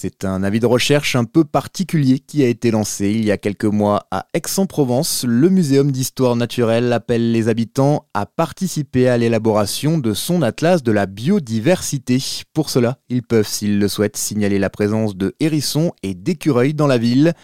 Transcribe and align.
C'est 0.00 0.24
un 0.24 0.44
avis 0.44 0.60
de 0.60 0.66
recherche 0.66 1.16
un 1.16 1.24
peu 1.24 1.42
particulier 1.42 2.20
qui 2.20 2.44
a 2.44 2.46
été 2.46 2.70
lancé 2.70 3.10
il 3.10 3.24
y 3.24 3.32
a 3.32 3.36
quelques 3.36 3.64
mois 3.64 4.06
à 4.12 4.26
Aix-en-Provence. 4.32 5.24
Le 5.26 5.50
Muséum 5.50 5.90
d'histoire 5.90 6.36
naturelle 6.36 6.92
appelle 6.92 7.32
les 7.32 7.48
habitants 7.48 8.06
à 8.14 8.24
participer 8.24 9.08
à 9.08 9.18
l'élaboration 9.18 9.98
de 9.98 10.14
son 10.14 10.42
atlas 10.42 10.84
de 10.84 10.92
la 10.92 11.06
biodiversité. 11.06 12.22
Pour 12.52 12.70
cela, 12.70 12.98
ils 13.08 13.24
peuvent, 13.24 13.48
s'ils 13.48 13.80
le 13.80 13.88
souhaitent, 13.88 14.16
signaler 14.16 14.60
la 14.60 14.70
présence 14.70 15.16
de 15.16 15.34
hérissons 15.40 15.90
et 16.04 16.14
d'écureuils 16.14 16.74
dans 16.74 16.86
la 16.86 16.98
ville. 16.98 17.34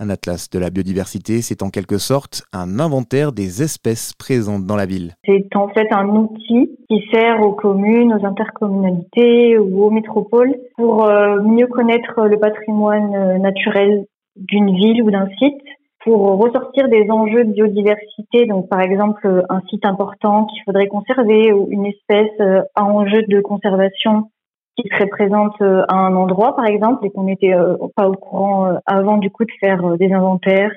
Un 0.00 0.10
atlas 0.10 0.48
de 0.48 0.60
la 0.60 0.70
biodiversité, 0.70 1.42
c'est 1.42 1.62
en 1.62 1.70
quelque 1.70 1.98
sorte 1.98 2.42
un 2.52 2.78
inventaire 2.78 3.32
des 3.32 3.62
espèces 3.64 4.12
présentes 4.12 4.64
dans 4.64 4.76
la 4.76 4.86
ville. 4.86 5.14
C'est 5.24 5.48
en 5.56 5.68
fait 5.70 5.88
un 5.92 6.06
outil 6.08 6.70
qui 6.88 7.02
sert 7.12 7.40
aux 7.42 7.54
communes, 7.54 8.14
aux 8.14 8.24
intercommunalités 8.24 9.58
ou 9.58 9.82
aux 9.82 9.90
métropoles 9.90 10.54
pour 10.76 11.04
euh, 11.04 11.42
mieux 11.42 11.66
connaître 11.66 12.28
le 12.28 12.38
patrimoine 12.38 13.12
euh, 13.14 13.38
naturel 13.38 14.04
d'une 14.36 14.72
ville 14.72 15.02
ou 15.02 15.10
d'un 15.10 15.26
site, 15.36 15.60
pour 16.04 16.20
ressortir 16.38 16.88
des 16.88 17.10
enjeux 17.10 17.44
de 17.44 17.52
biodiversité, 17.52 18.46
donc 18.46 18.68
par 18.68 18.80
exemple 18.80 19.44
un 19.48 19.60
site 19.68 19.84
important 19.84 20.46
qu'il 20.46 20.62
faudrait 20.64 20.86
conserver 20.86 21.52
ou 21.52 21.66
une 21.70 21.86
espèce 21.86 22.30
euh, 22.40 22.62
à 22.76 22.84
enjeu 22.84 23.22
de 23.28 23.40
conservation 23.40 24.30
qui 24.78 24.88
serait 24.88 25.08
présente 25.08 25.60
euh, 25.60 25.82
à 25.88 25.96
un 25.96 26.14
endroit, 26.14 26.54
par 26.54 26.66
exemple, 26.66 27.04
et 27.04 27.10
qu'on 27.10 27.24
n'était 27.24 27.54
euh, 27.54 27.76
pas 27.96 28.08
au 28.08 28.14
courant 28.14 28.66
euh, 28.66 28.74
avant 28.86 29.16
du 29.16 29.30
coup 29.30 29.44
de 29.44 29.50
faire 29.58 29.96
des 29.96 30.12
inventaires, 30.12 30.72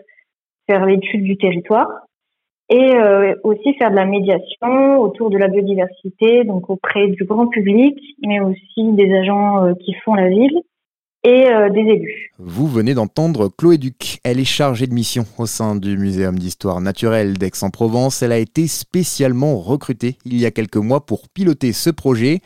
faire 0.67 0.85
l'étude 0.85 1.23
du 1.23 1.37
territoire, 1.37 1.87
et 2.69 2.93
aussi 3.43 3.73
faire 3.73 3.91
de 3.91 3.97
la 3.97 4.05
médiation 4.05 4.97
autour 4.99 5.29
de 5.29 5.37
la 5.37 5.49
biodiversité, 5.49 6.45
donc 6.45 6.69
auprès 6.69 7.09
du 7.09 7.25
grand 7.25 7.47
public, 7.47 7.99
mais 8.25 8.39
aussi 8.39 8.93
des 8.93 9.13
agents 9.13 9.73
qui 9.75 9.93
font 10.05 10.13
la 10.13 10.29
ville 10.29 10.57
et 11.25 11.49
des 11.73 11.81
élus. 11.81 12.31
Vous 12.39 12.67
venez 12.67 12.93
d'entendre 12.93 13.49
Chloé 13.49 13.77
Duc. 13.77 14.19
Elle 14.23 14.39
est 14.39 14.45
chargée 14.45 14.87
de 14.87 14.93
mission 14.93 15.25
au 15.37 15.47
sein 15.47 15.75
du 15.75 15.97
Muséum 15.97 16.39
d'histoire 16.39 16.79
naturelle 16.79 17.37
d'Aix-en-Provence. 17.37 18.23
Elle 18.23 18.31
a 18.31 18.37
été 18.37 18.67
spécialement 18.67 19.57
recrutée 19.57 20.15
il 20.23 20.39
y 20.39 20.45
a 20.45 20.51
quelques 20.51 20.77
mois 20.77 21.05
pour 21.05 21.27
piloter 21.27 21.73
ce 21.73 21.89
projet. 21.89 22.39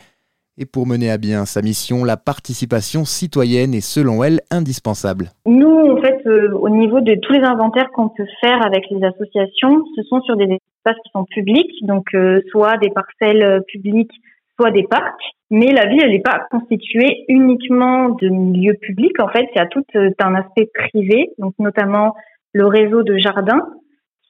Et 0.58 0.66
pour 0.66 0.88
mener 0.88 1.11
à 1.11 1.17
bien 1.17 1.44
sa 1.44 1.61
mission, 1.61 2.06
la 2.06 2.16
participation 2.16 3.03
citoyenne 3.03 3.73
est 3.73 3.81
selon 3.81 4.23
elle 4.23 4.39
indispensable. 4.52 5.31
Nous, 5.45 5.67
en 5.67 6.02
fait, 6.02 6.25
euh, 6.28 6.53
au 6.53 6.70
niveau 6.70 7.02
de 7.02 7.16
tous 7.16 7.34
les 7.34 7.42
inventaires 7.42 7.92
qu'on 7.92 8.08
peut 8.08 8.28
faire 8.39 8.66
avec 8.66 8.86
les 8.89 9.03
associations, 9.03 9.83
ce 9.98 10.03
sont 10.03 10.22
sur 10.22 10.38
des 10.38 10.45
espaces 10.45 11.02
qui 11.03 11.11
sont 11.11 11.26
publics, 11.26 11.73
donc 11.81 12.06
euh, 12.14 12.39
soit 12.52 12.78
des 12.78 12.89
parcelles 12.89 13.44
euh, 13.44 13.59
publiques, 13.67 14.14
soit 14.58 14.72
des 14.72 14.83
parcs. 14.83 15.20
Mais 15.52 15.73
la 15.73 15.88
ville, 15.88 16.02
elle 16.02 16.11
n'est 16.11 16.22
pas 16.22 16.48
constituée 16.50 17.26
uniquement 17.28 18.11
de 18.11 18.30
milieux 18.30 18.76
publics. 18.76 19.20
En 19.20 19.28
fait, 19.28 19.50
il 19.53 19.58
y 19.58 19.61
a 19.61 19.67
tout 19.67 19.83
un 19.94 20.36
aspect 20.36 20.70
privé, 20.73 21.31
donc 21.38 21.53
notamment 21.59 22.16
le 22.53 22.66
réseau 22.66 23.03
de 23.03 23.17
jardins 23.17 23.67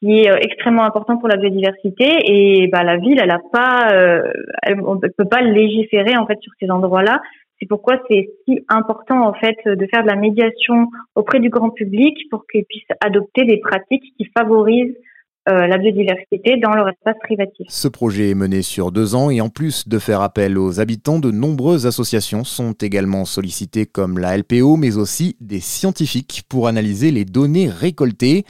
qui 0.05 0.19
est 0.19 0.29
euh, 0.29 0.37
extrêmement 0.39 0.83
important 0.83 1.17
pour 1.17 1.27
la 1.27 1.37
biodiversité 1.37 2.05
et 2.25 2.67
bah, 2.67 2.83
la 2.83 2.97
ville 2.97 3.19
elle 3.21 3.31
a 3.31 3.39
pas 3.51 3.89
euh, 3.91 4.21
on 4.85 4.99
peut 4.99 5.27
pas 5.29 5.41
légiférer 5.41 6.15
en 6.15 6.27
fait 6.27 6.39
sur 6.41 6.53
ces 6.59 6.69
endroits-là 6.69 7.21
c'est 7.59 7.65
pourquoi 7.67 7.99
c'est 8.09 8.29
si 8.45 8.59
important 8.69 9.27
en 9.27 9.33
fait 9.33 9.57
de 9.65 9.87
faire 9.87 10.03
de 10.03 10.07
la 10.07 10.15
médiation 10.15 10.87
auprès 11.15 11.39
du 11.39 11.49
grand 11.49 11.71
public 11.71 12.15
pour 12.29 12.45
qu'ils 12.47 12.65
puissent 12.65 12.83
adopter 13.03 13.45
des 13.45 13.57
pratiques 13.57 14.13
qui 14.17 14.29
favorisent 14.37 14.95
euh, 15.47 15.67
la 15.67 15.77
biodiversité 15.77 16.57
dans 16.57 16.71
leur 16.71 16.89
espace 16.89 17.17
privatif. 17.21 17.67
Ce 17.69 17.87
projet 17.87 18.31
est 18.31 18.35
mené 18.35 18.63
sur 18.63 18.91
deux 18.91 19.13
ans 19.13 19.29
et 19.29 19.41
en 19.41 19.49
plus 19.49 19.87
de 19.87 19.99
faire 19.99 20.21
appel 20.21 20.57
aux 20.57 20.79
habitants, 20.79 21.19
de 21.19 21.29
nombreuses 21.29 21.85
associations 21.85 22.43
sont 22.43 22.73
également 22.73 23.25
sollicitées 23.25 23.85
comme 23.85 24.17
la 24.17 24.37
LPO 24.37 24.75
mais 24.75 24.97
aussi 24.97 25.37
des 25.39 25.59
scientifiques 25.59 26.41
pour 26.49 26.67
analyser 26.67 27.11
les 27.11 27.25
données 27.25 27.69
récoltées. 27.69 28.43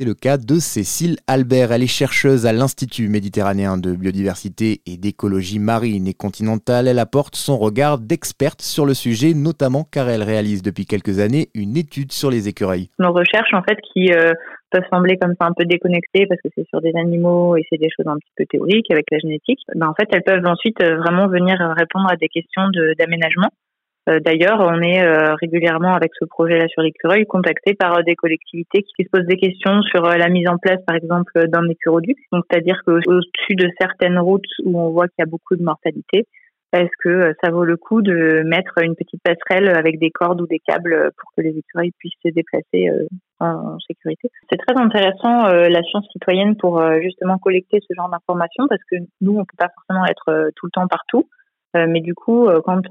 C'est 0.00 0.06
le 0.06 0.14
cas 0.14 0.38
de 0.38 0.54
Cécile 0.54 1.16
Albert. 1.26 1.72
Elle 1.72 1.82
est 1.82 1.86
chercheuse 1.86 2.46
à 2.46 2.54
l'Institut 2.54 3.10
méditerranéen 3.10 3.76
de 3.76 3.94
biodiversité 3.94 4.80
et 4.86 4.96
d'écologie 4.96 5.58
marine 5.58 6.06
et 6.08 6.14
continentale. 6.14 6.88
Elle 6.88 6.98
apporte 6.98 7.36
son 7.36 7.58
regard 7.58 7.98
d'experte 7.98 8.62
sur 8.62 8.86
le 8.86 8.94
sujet, 8.94 9.34
notamment 9.34 9.84
car 9.84 10.08
elle 10.08 10.22
réalise 10.22 10.62
depuis 10.62 10.86
quelques 10.86 11.18
années 11.18 11.48
une 11.54 11.76
étude 11.76 12.12
sur 12.12 12.30
les 12.30 12.48
écureuils. 12.48 12.88
Nos 12.98 13.12
recherches, 13.12 13.52
en 13.52 13.60
fait, 13.60 13.76
qui 13.92 14.10
euh, 14.10 14.32
peuvent 14.70 14.88
sembler 14.90 15.18
comme 15.18 15.34
ça 15.38 15.46
un 15.46 15.52
peu 15.52 15.66
déconnectées 15.66 16.24
parce 16.26 16.40
que 16.40 16.48
c'est 16.54 16.66
sur 16.70 16.80
des 16.80 16.96
animaux 16.96 17.58
et 17.58 17.66
c'est 17.68 17.76
des 17.76 17.90
choses 17.94 18.06
un 18.06 18.16
petit 18.16 18.32
peu 18.38 18.46
théoriques 18.46 18.90
avec 18.90 19.04
la 19.10 19.18
génétique, 19.18 19.60
ben, 19.74 19.88
en 19.88 19.92
fait, 19.92 20.08
elles 20.12 20.24
peuvent 20.24 20.46
ensuite 20.46 20.82
euh, 20.82 20.96
vraiment 20.96 21.28
venir 21.28 21.58
répondre 21.76 22.08
à 22.10 22.16
des 22.16 22.28
questions 22.28 22.62
d'aménagement 22.98 23.50
d'ailleurs, 24.06 24.60
on 24.60 24.80
est 24.80 25.04
euh, 25.04 25.34
régulièrement 25.34 25.94
avec 25.94 26.12
ce 26.18 26.24
projet-là 26.24 26.68
sur 26.68 26.82
l'écureuil 26.82 27.26
contacté 27.26 27.74
par 27.74 27.98
euh, 27.98 28.02
des 28.02 28.16
collectivités 28.16 28.82
qui 28.82 29.04
se 29.04 29.08
posent 29.10 29.26
des 29.26 29.36
questions 29.36 29.82
sur 29.82 30.02
la 30.02 30.28
mise 30.28 30.48
en 30.48 30.56
place, 30.56 30.80
par 30.86 30.96
exemple, 30.96 31.48
d'un 31.48 31.68
écuroduc. 31.68 32.16
Donc, 32.32 32.44
c'est-à-dire 32.50 32.80
qu'au-dessus 32.86 33.54
de 33.56 33.68
certaines 33.78 34.18
routes 34.18 34.48
où 34.64 34.80
on 34.80 34.90
voit 34.90 35.06
qu'il 35.08 35.20
y 35.20 35.22
a 35.22 35.26
beaucoup 35.26 35.54
de 35.54 35.62
mortalité, 35.62 36.26
est-ce 36.72 36.90
que 37.02 37.34
ça 37.42 37.50
vaut 37.50 37.64
le 37.64 37.76
coup 37.76 38.00
de 38.00 38.42
mettre 38.44 38.74
une 38.80 38.94
petite 38.94 39.20
passerelle 39.24 39.76
avec 39.76 39.98
des 39.98 40.10
cordes 40.10 40.40
ou 40.40 40.46
des 40.46 40.60
câbles 40.60 41.10
pour 41.18 41.32
que 41.36 41.42
les 41.42 41.58
écureuils 41.58 41.90
puissent 41.98 42.12
se 42.24 42.32
déplacer 42.32 42.88
en 43.40 43.76
sécurité? 43.80 44.30
C'est 44.48 44.56
très 44.56 44.80
intéressant 44.80 45.48
la 45.48 45.82
science 45.82 46.06
citoyenne 46.12 46.56
pour 46.56 46.80
justement 47.02 47.38
collecter 47.38 47.80
ce 47.80 47.92
genre 47.92 48.08
d'informations 48.08 48.68
parce 48.68 48.82
que 48.88 48.98
nous, 49.20 49.32
on 49.32 49.44
peut 49.44 49.56
pas 49.58 49.70
forcément 49.74 50.06
être 50.06 50.52
tout 50.54 50.66
le 50.66 50.70
temps 50.70 50.86
partout. 50.86 51.28
mais 51.74 52.00
du 52.00 52.14
coup, 52.14 52.48
quand 52.64 52.82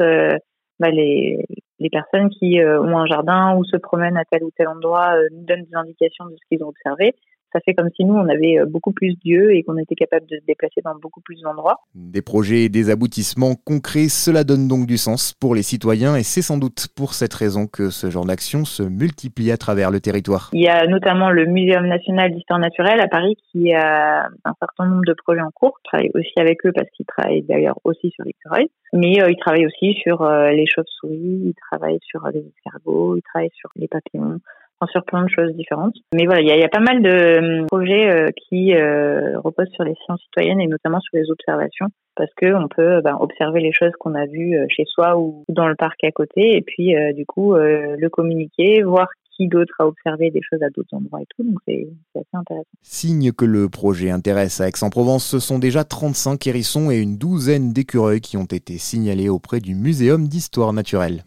bah, 0.80 0.90
les, 0.90 1.46
les 1.80 1.90
personnes 1.90 2.30
qui 2.30 2.60
euh, 2.60 2.82
ont 2.82 2.98
un 2.98 3.06
jardin 3.06 3.56
ou 3.56 3.64
se 3.64 3.78
promènent 3.78 4.18
à 4.18 4.26
tel 4.26 4.44
ou 4.44 4.52
tel 4.56 4.68
endroit 4.68 5.16
euh, 5.16 5.28
nous 5.32 5.46
donnent 5.46 5.64
des 5.64 5.76
indications 5.76 6.26
de 6.26 6.36
ce 6.36 6.48
qu'ils 6.50 6.64
ont 6.64 6.70
observé 6.70 7.16
ça 7.52 7.60
fait 7.62 7.74
comme 7.74 7.90
si 7.96 8.06
nous, 8.06 8.16
on 8.16 8.28
avait 8.28 8.60
euh, 8.60 8.66
beaucoup 8.66 8.92
plus 8.92 9.16
d'yeux 9.16 9.54
et 9.54 9.64
qu'on 9.64 9.78
était 9.78 9.96
capable 9.96 10.26
de 10.28 10.38
se 10.38 10.46
déplacer 10.46 10.82
dans 10.84 10.96
beaucoup 10.96 11.22
plus 11.22 11.42
d'endroits. 11.42 11.80
Des 11.96 12.22
projets 12.22 12.64
et 12.64 12.70
des 12.70 12.90
aboutissements 12.90 13.56
concrets, 13.56 14.10
cela 14.10 14.44
donne 14.44 14.68
donc 14.68 14.86
du 14.86 14.98
sens 14.98 15.34
pour 15.34 15.56
les 15.56 15.64
citoyens 15.64 16.16
et 16.16 16.24
c'est 16.24 16.42
sans 16.42 16.58
doute 16.58 16.88
pour 16.96 17.14
cette 17.14 17.34
raison 17.34 17.68
que 17.68 17.90
ce 17.90 18.10
genre 18.10 18.26
d'action 18.26 18.66
se 18.66 18.84
multiplie 18.84 19.52
à 19.52 19.58
travers 19.58 19.92
le 19.92 20.00
territoire. 20.00 20.50
Il 20.54 20.62
y 20.62 20.68
a 20.68 20.86
notamment 20.88 21.30
le 21.30 21.46
Muséum 21.46 21.88
national 21.88 22.32
d'histoire 22.34 22.60
naturelle 22.60 23.00
à 23.00 23.08
Paris 23.08 23.38
qui 23.52 23.74
a 23.74 24.26
un 24.46 24.54
certain 24.60 24.88
nombre 24.88 25.06
de 25.06 25.14
projets 25.14 25.42
en 25.42 25.52
cours. 25.52 25.80
Je 25.86 25.90
travaille 25.90 26.12
aussi 26.14 26.34
avec 26.38 26.66
eux 26.66 26.72
parce 26.72 26.90
qu'ils 26.92 27.06
travaillent 27.06 27.44
d'ailleurs 27.44 27.80
aussi 27.84 28.12
sur 28.12 28.24
l'écureuil. 28.26 28.70
Mais 28.94 29.22
euh, 29.22 29.30
ils 29.30 29.38
travaillent 29.38 29.68
aussi 29.68 29.94
sur 30.02 30.24
euh, 30.24 30.50
les 30.50 30.66
chauves-souris, 30.66 31.42
ils 31.46 31.54
travaillent 31.70 32.00
sur 32.02 32.28
les 32.34 32.40
escargots, 32.40 33.16
ils 33.16 33.22
travaillent 33.22 33.52
sur 33.54 33.70
les 33.76 33.88
papillons 33.88 34.40
sur 34.88 35.04
plein 35.04 35.24
de 35.24 35.30
choses 35.30 35.54
différentes. 35.56 35.96
Mais 36.14 36.26
voilà, 36.26 36.42
il 36.42 36.48
y 36.48 36.64
a, 36.64 36.70
pas 36.70 36.80
mal 36.80 37.02
de 37.02 37.10
euh, 37.10 37.66
projets 37.68 38.10
euh, 38.10 38.30
qui 38.48 38.74
euh, 38.74 39.40
reposent 39.40 39.72
sur 39.74 39.84
les 39.84 39.96
sciences 40.06 40.22
citoyennes 40.22 40.62
et 40.62 40.68
notamment 40.68 41.00
sur 41.00 41.18
les 41.18 41.30
observations, 41.30 41.88
parce 42.16 42.34
que 42.36 42.54
on 42.54 42.68
peut 42.68 43.02
ben, 43.02 43.18
observer 43.20 43.60
les 43.62 43.74
choses 43.74 43.92
qu'on 44.00 44.16
a 44.16 44.26
vues 44.26 44.58
chez 44.70 44.86
soi 44.86 45.18
ou 45.18 45.44
dans 45.50 45.68
le 45.68 45.76
parc 45.76 46.04
à 46.04 46.12
côté, 46.12 46.56
et 46.56 46.62
puis 46.62 46.94
du 47.14 47.26
coup 47.26 47.56
le 47.56 48.08
communiquer, 48.10 48.84
voir 48.84 49.08
qui 49.40 49.48
d'autre 49.48 49.74
a 49.80 49.88
observé 49.88 50.32
des 50.32 50.42
choses 50.42 50.62
à 50.62 50.70
d'autres 50.70 50.94
endroits 50.94 51.22
et 51.22 51.26
tout. 51.36 51.44
Donc 51.44 51.60
c'est 51.66 51.88
assez 52.16 52.28
intéressant. 52.34 52.68
Signe 52.82 53.32
que 53.32 53.46
le 53.46 53.70
projet 53.70 54.10
intéresse 54.10 54.60
à 54.60 54.68
Aix-en-Provence, 54.68 55.26
ce 55.26 55.40
sont 55.40 55.60
déjà 55.60 55.84
35 55.84 56.46
hérissons 56.48 56.92
et 56.92 56.98
une 56.98 57.18
douzaine 57.18 57.72
d'écureuils 57.72 58.22
qui 58.22 58.38
ont 58.38 58.44
été 58.44 58.78
signalés 58.78 59.30
auprès 59.30 59.60
du 59.60 59.76
Muséum 59.76 60.28
d'histoire 60.28 60.74
naturelle. 60.74 61.24